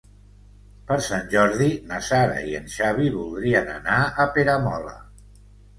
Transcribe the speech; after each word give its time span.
Per 0.91 0.97
Sant 1.07 1.29
Jordi 1.33 1.67
na 1.91 2.01
Sara 2.09 2.41
i 2.55 2.59
en 2.61 2.67
Xavi 2.79 3.13
voldrien 3.19 3.73
anar 3.79 4.03
a 4.27 4.31
Peramola. 4.39 5.01